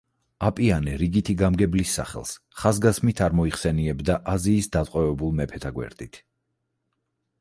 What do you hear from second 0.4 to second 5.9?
აპიანე რიგითი გამგებლის სახელს, ხაზგასმით არ მოიხსენიებდა აზიის დატყვევებულ მეფეთა